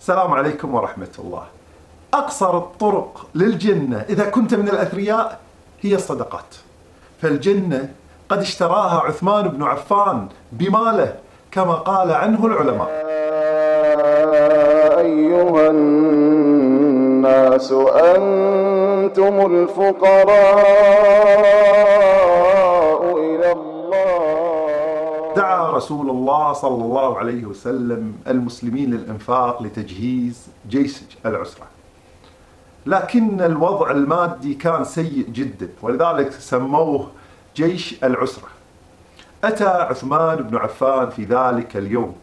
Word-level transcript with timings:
السلام 0.00 0.32
عليكم 0.32 0.74
ورحمة 0.74 1.08
الله. 1.18 1.42
أقصر 2.14 2.58
الطرق 2.58 3.26
للجنة 3.34 4.04
إذا 4.08 4.24
كنت 4.24 4.54
من 4.54 4.68
الأثرياء 4.68 5.38
هي 5.80 5.94
الصدقات. 5.94 6.54
فالجنة 7.22 7.88
قد 8.28 8.38
اشتراها 8.38 9.00
عثمان 9.00 9.48
بن 9.48 9.62
عفان 9.62 10.28
بماله 10.52 11.14
كما 11.50 11.74
قال 11.74 12.12
عنه 12.12 12.46
العلماء. 12.46 12.88
أيها 14.98 15.70
الناس 15.70 17.72
أنتم 18.16 19.54
الفقراء. 19.54 21.07
دعا 25.38 25.70
رسول 25.70 26.10
الله 26.10 26.52
صلى 26.52 26.84
الله 26.84 27.18
عليه 27.18 27.44
وسلم 27.44 28.14
المسلمين 28.26 28.90
للإنفاق 28.90 29.62
لتجهيز 29.62 30.46
جيش 30.68 31.00
العسرة. 31.26 31.66
لكن 32.86 33.40
الوضع 33.40 33.90
المادي 33.90 34.54
كان 34.54 34.84
سيء 34.84 35.26
جدا 35.30 35.68
ولذلك 35.82 36.32
سموه 36.32 37.10
جيش 37.56 38.04
العسرة. 38.04 38.48
أتى 39.44 39.64
عثمان 39.64 40.36
بن 40.36 40.56
عفان 40.56 41.10
في 41.10 41.24
ذلك 41.24 41.76
اليوم 41.76 42.14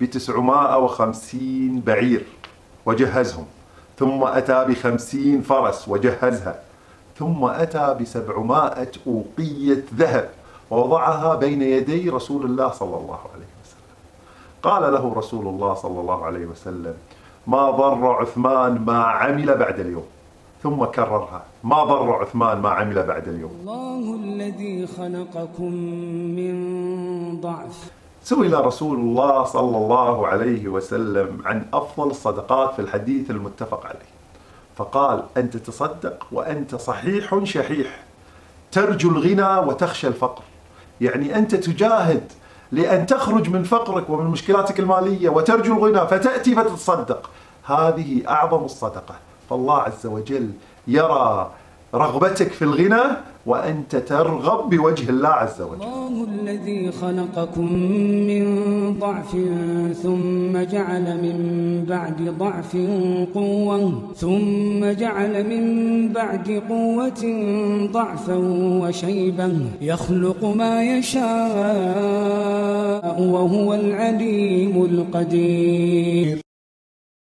بتسعمائة 0.00 0.78
وخمسين 0.78 1.80
بعير 1.80 2.26
وجهزهم 2.86 3.46
ثم 3.98 4.24
أتى 4.24 4.64
بخمسين 4.64 5.40
فرس 5.42 5.88
وجهزها 5.88 6.60
ثم 7.18 7.44
أتى 7.44 7.96
بسبعمائة 8.00 8.92
أوقية 9.06 9.84
ذهب. 9.94 10.37
ووضعها 10.70 11.34
بين 11.34 11.62
يدي 11.62 12.10
رسول 12.10 12.44
الله 12.44 12.68
صلى 12.70 12.96
الله 12.96 13.20
عليه 13.34 13.50
وسلم. 13.62 13.96
قال 14.62 14.92
له 14.92 15.14
رسول 15.16 15.46
الله 15.46 15.74
صلى 15.74 16.00
الله 16.00 16.24
عليه 16.24 16.46
وسلم 16.46 16.94
ما 17.46 17.70
ضر 17.70 18.06
عثمان 18.06 18.84
ما 18.84 19.02
عمل 19.04 19.56
بعد 19.56 19.80
اليوم. 19.80 20.04
ثم 20.62 20.84
كررها 20.84 21.42
ما 21.64 21.84
ضر 21.84 22.12
عثمان 22.12 22.58
ما 22.58 22.68
عمل 22.68 23.02
بعد 23.02 23.28
اليوم. 23.28 23.50
الله 23.60 24.14
الذي 24.14 24.86
خلقكم 24.86 25.72
من 26.38 26.54
ضعف. 27.40 27.90
سئل 28.22 28.64
رسول 28.64 28.98
الله 28.98 29.44
صلى 29.44 29.76
الله 29.76 30.26
عليه 30.26 30.68
وسلم 30.68 31.42
عن 31.44 31.66
أفضل 31.72 32.10
الصدقات 32.10 32.74
في 32.74 32.78
الحديث 32.82 33.30
المتفق 33.30 33.86
عليه. 33.86 34.10
فقال 34.76 35.24
أن 35.36 35.50
تتصدق 35.50 36.26
وأنت 36.32 36.74
صحيح 36.74 37.44
شحيح. 37.44 38.04
ترجو 38.72 39.10
الغنى 39.10 39.68
وتخشى 39.68 40.08
الفقر. 40.08 40.42
يعني 41.00 41.36
أنت 41.36 41.54
تجاهد 41.54 42.32
لأن 42.72 43.06
تخرج 43.06 43.50
من 43.50 43.62
فقرك 43.62 44.10
ومن 44.10 44.30
مشكلاتك 44.30 44.80
المالية 44.80 45.28
وترجو 45.28 45.74
الغنى 45.74 46.08
فتأتي 46.08 46.54
فتتصدق. 46.54 47.30
هذه 47.64 48.22
أعظم 48.28 48.64
الصدقة. 48.64 49.14
فالله 49.50 49.78
عز 49.78 50.06
وجل 50.06 50.50
يرى 50.86 51.50
رغبتك 51.94 52.52
في 52.52 52.62
الغنى 52.62 53.02
وأنت 53.46 53.96
ترغب 53.96 54.70
بوجه 54.70 55.10
الله 55.10 55.28
عز 55.28 55.60
وجل. 55.60 55.82
الله 55.82 56.26
الذي 56.34 56.92
خلقكم 56.92 57.72
من 58.30 58.44
ضعف 58.98 59.36
ثم 60.02 60.58
جعل 60.72 61.06
من 61.22 61.38
بعد 61.88 62.34
ضعف 62.38 62.76
قوة 63.34 64.12
ثم 64.16 64.84
جعل 64.84 65.46
من 65.48 65.64
بعد 66.12 66.62
قوة 66.68 67.22
ضعفا 67.92 68.36
وشيبا. 68.82 69.66
يخلق 69.80 70.44
ما 70.44 70.82
يشاء 70.82 71.24
وهو 73.20 73.74
العليم 73.74 74.84
القدير. 74.84 76.47